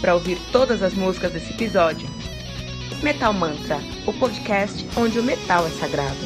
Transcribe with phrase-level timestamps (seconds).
[0.00, 2.08] para ouvir todas as músicas desse episódio.
[3.02, 6.16] Metal Mantra, o podcast onde o metal é sagrado.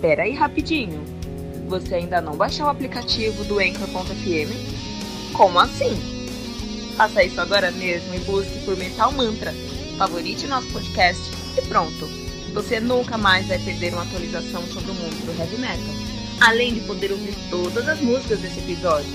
[0.00, 1.02] Pera aí rapidinho.
[1.68, 4.52] Você ainda não baixou o aplicativo do Anchor.fm?
[5.32, 6.19] Como assim?
[7.00, 9.54] Faça isso agora mesmo e busque por Metal Mantra.
[9.96, 11.22] Favorite nosso podcast
[11.56, 12.06] e pronto.
[12.52, 15.94] Você nunca mais vai perder uma atualização sobre o mundo do heavy metal.
[16.42, 19.08] Além de poder ouvir todas as músicas desse episódio.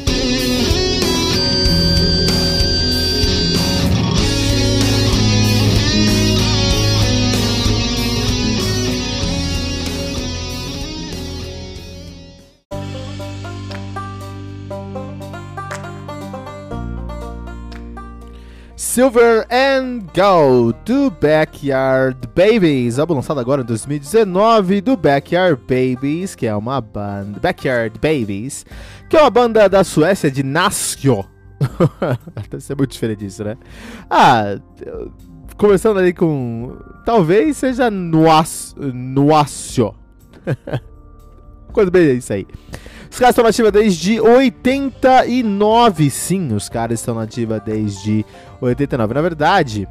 [18.96, 26.48] Silver and Gold do Backyard Babies, álbum lançado agora em 2019 do Backyard Babies, que
[26.48, 28.66] é uma banda Backyard Babies,
[29.10, 31.26] que é uma banda da Suécia de Nascio.
[32.50, 33.58] Deve ser muito diferente disso, né?
[34.10, 34.58] Ah,
[35.58, 39.94] começando ali com talvez seja Nuacio.
[41.74, 42.48] Coisa bem isso aí.
[43.10, 48.26] Os caras estão na ativa desde 89, sim, os caras estão na ativa desde
[48.60, 49.14] 89.
[49.14, 49.88] Na verdade,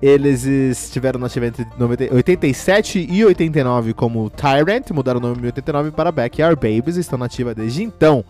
[0.00, 1.66] eles estiveram na ativa entre
[2.12, 7.26] 87 e 89 como Tyrant, mudaram o nome em 89 para Backyard Babies, estão na
[7.26, 8.24] ativa desde então.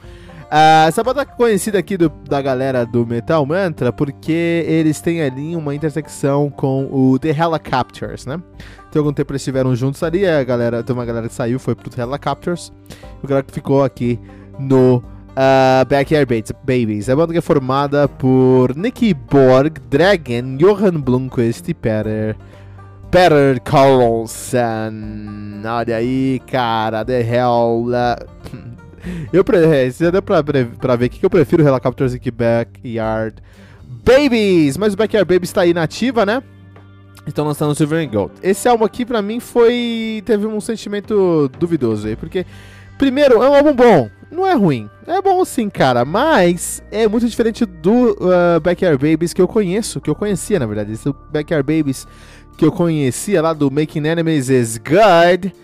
[0.49, 5.21] Uh, essa banda é conhecida aqui do, da galera do Metal Mantra porque eles têm
[5.21, 8.41] ali uma intersecção com o The Helicopters, né?
[8.91, 11.75] Tem algum tempo eles estiveram juntos ali, a galera, tem uma galera que saiu, foi
[11.75, 12.73] pro Helicopters,
[13.23, 14.19] o galera que ficou aqui
[14.59, 16.27] no uh, Backyard
[16.65, 17.11] Babies.
[17.11, 22.35] A banda que é formada por Nicky Borg, Dragon, Johan Blomqvist e Peter,
[23.11, 24.95] Peter Carlson.
[25.63, 27.89] Olha aí, cara, The Hell.
[27.89, 28.88] Uh,
[29.33, 33.43] eu pre já deu pra, pra ver aqui que eu prefiro Helicopters e Backyard
[34.05, 34.77] Babies.
[34.77, 36.43] Mas o Backyard Babies tá aí na ativa, né?
[37.27, 38.33] Estão lançando Silver and Gold.
[38.43, 40.23] Esse álbum aqui, pra mim, foi.
[40.25, 42.47] teve um sentimento duvidoso aí, porque.
[42.97, 44.91] Primeiro, é um álbum bom, não é ruim.
[45.07, 50.01] É bom sim, cara, mas é muito diferente do uh, Backyard Babies que eu conheço,
[50.01, 50.93] que eu conhecia, na verdade.
[50.93, 52.09] Esse Backyard Babies
[52.57, 55.55] que eu conhecia lá do Making Enemies is Good.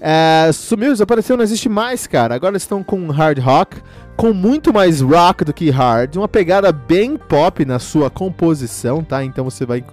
[0.00, 2.34] Uh, sumiu, desapareceu, não existe mais, cara.
[2.34, 3.76] Agora eles estão com hard rock,
[4.16, 9.22] com muito mais rock do que hard, uma pegada bem pop na sua composição, tá?
[9.22, 9.84] Então você vai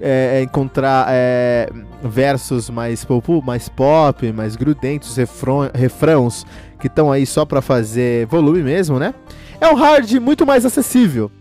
[0.00, 1.68] é, é, encontrar é,
[2.00, 6.46] versos mais pop, mais pop, mais grudentos, refrão, refrãos
[6.78, 9.12] que estão aí só para fazer volume mesmo, né?
[9.60, 11.32] É um hard muito mais acessível.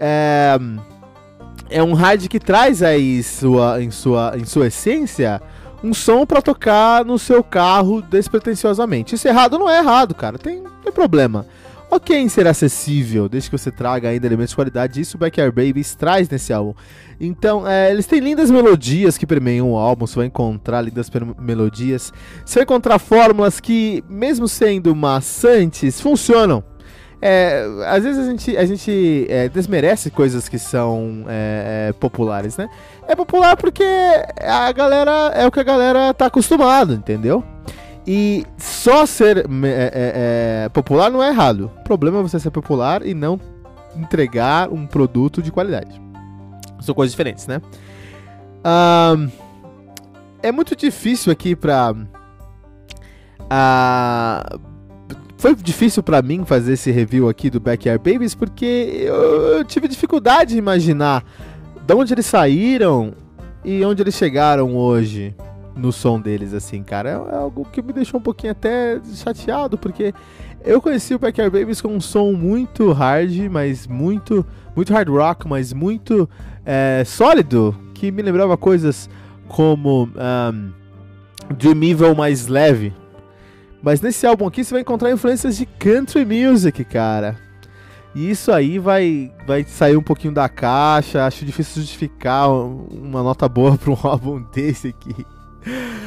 [0.00, 0.58] É,
[1.68, 5.42] é um hard que traz aí sua, em, sua, em sua essência
[5.84, 9.14] um som para tocar no seu carro despretensiosamente.
[9.14, 10.38] Isso é errado não é errado, cara.
[10.38, 11.46] Tem, tem problema
[11.90, 15.00] ok em ser acessível, desde que você traga ainda elementos de qualidade.
[15.00, 16.74] Isso o Backyard Babies traz nesse álbum.
[17.20, 20.06] Então, é, eles têm lindas melodias que permeiam o álbum.
[20.06, 22.12] Você vai encontrar lindas melodias.
[22.44, 26.64] Você vai encontrar fórmulas que, mesmo sendo maçantes, funcionam.
[27.20, 32.56] É, às vezes a gente, a gente é, desmerece coisas que são é, é populares,
[32.56, 32.68] né?
[33.08, 33.84] É popular porque
[34.42, 37.42] a galera é o que a galera tá acostumado, entendeu?
[38.06, 41.70] E só ser é, é, popular não é errado.
[41.80, 43.40] O problema é você ser popular e não
[43.96, 46.00] entregar um produto de qualidade.
[46.80, 47.62] São coisas diferentes, né?
[48.64, 49.30] Um,
[50.42, 51.94] é muito difícil aqui pra.
[53.40, 54.60] Uh,
[55.44, 58.64] foi difícil para mim fazer esse review aqui do Backyard Babies porque
[59.04, 59.14] eu,
[59.58, 61.22] eu tive dificuldade de imaginar
[61.86, 63.12] de onde eles saíram
[63.62, 65.34] e onde eles chegaram hoje
[65.76, 67.10] no som deles, assim, cara.
[67.10, 70.14] É, é, algo que me deixou um pouquinho até chateado, porque
[70.64, 75.46] eu conheci o Backyard Babies com um som muito hard, mas muito, muito hard rock,
[75.46, 76.26] mas muito
[76.64, 79.10] é, sólido, que me lembrava coisas
[79.46, 80.70] como um,
[81.54, 82.94] Dream Evil mais leve.
[83.84, 87.36] Mas nesse álbum aqui você vai encontrar influências de country music, cara.
[88.14, 91.26] E isso aí vai, vai sair um pouquinho da caixa.
[91.26, 95.26] Acho difícil justificar uma nota boa para um álbum desse aqui.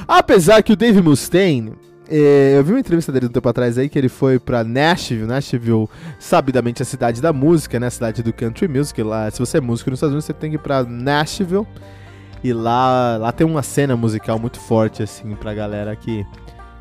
[0.08, 1.74] Apesar que o Dave Mustaine,
[2.10, 5.28] é, eu vi uma entrevista dele um tempo atrás aí que ele foi pra Nashville,
[5.28, 5.88] Nashville,
[6.18, 7.88] sabidamente a cidade da música, né?
[7.88, 9.04] A cidade do country music.
[9.04, 11.68] Lá, se você é músico nos Estados Unidos, você tem que ir pra Nashville.
[12.44, 16.26] E lá, lá tem uma cena musical muito forte, assim, pra galera que,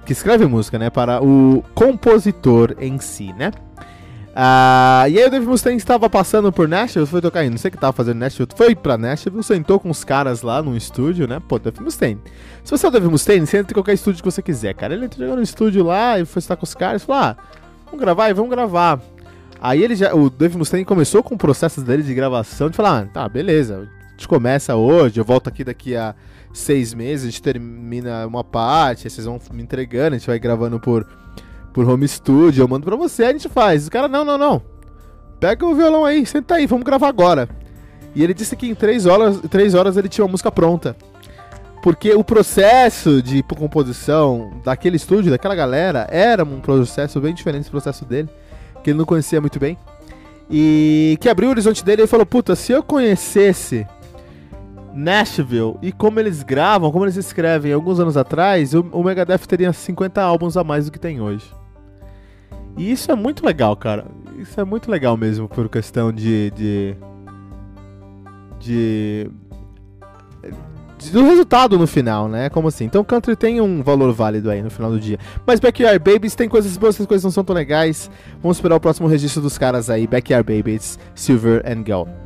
[0.07, 0.89] que escreve música, né?
[0.89, 3.51] Para o compositor em si, né?
[4.39, 7.73] Ah, e aí o Dave Mustaine estava passando por Nashville, foi tocar não sei o
[7.73, 11.41] que estava fazendo Nashville, foi pra Nashville, sentou com os caras lá no estúdio, né?
[11.49, 12.21] Pô, Dave Mustaine.
[12.63, 14.95] Se você é o Dave Mustaine, você entra em qualquer estúdio que você quiser, cara.
[14.95, 17.37] Ele entrou no estúdio lá e foi estar com os caras e falou, ah,
[17.87, 19.01] vamos gravar e vamos gravar.
[19.59, 23.05] Aí ele já, o Dave Mustaine começou com o processo dele de gravação, de falar,
[23.05, 26.15] ah, tá, beleza, gente começa hoje, eu volto aqui daqui a
[26.53, 30.81] seis meses, a gente termina uma parte, vocês vão me entregando, a gente vai gravando
[30.81, 31.07] por
[31.77, 33.87] por home studio, eu mando pra você, a gente faz.
[33.87, 34.63] O cara, não, não, não.
[35.39, 37.47] Pega o violão aí, senta aí, vamos gravar agora.
[38.15, 40.97] E ele disse que em três horas, três horas ele tinha uma música pronta.
[41.83, 47.71] Porque o processo de composição daquele estúdio, daquela galera, era um processo bem diferente do
[47.73, 48.31] processo dele,
[48.83, 49.77] que ele não conhecia muito bem.
[50.51, 53.87] E que abriu o horizonte dele e falou: Puta, se eu conhecesse
[54.97, 60.23] Nashville e como eles gravam, como eles escrevem alguns anos atrás, o, Megadeth teria 50
[60.23, 61.45] álbuns a mais do que tem hoje.
[62.77, 64.07] E isso é muito legal, cara.
[64.39, 66.51] Isso é muito legal mesmo por questão de.
[66.51, 66.97] de.
[68.59, 69.31] de,
[70.99, 72.51] de do resultado no final, né?
[72.51, 72.85] Como assim?
[72.85, 75.19] Então o country tem um valor válido aí no final do dia.
[75.47, 78.11] Mas Backyard Babies tem coisas boas, essas coisas não são tão legais.
[78.43, 80.07] Vamos esperar o próximo registro dos caras aí.
[80.07, 82.26] Backyard Babies, Silver and Gold.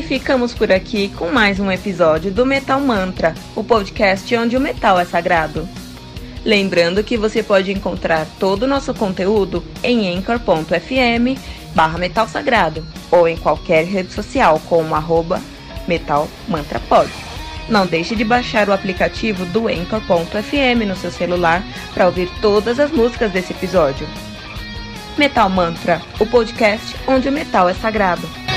[0.00, 4.60] E ficamos por aqui com mais um episódio do Metal Mantra, o podcast onde o
[4.60, 5.68] metal é sagrado.
[6.42, 11.38] Lembrando que você pode encontrar todo o nosso conteúdo em anchor.fm
[11.74, 15.38] barra Metal Sagrado ou em qualquer rede social como arroba
[15.86, 17.10] Metal Mantra Pod.
[17.68, 21.62] Não deixe de baixar o aplicativo do Anchor.fm no seu celular
[21.92, 24.08] para ouvir todas as músicas desse episódio.
[25.18, 28.49] Metal Mantra, o podcast onde o metal é sagrado.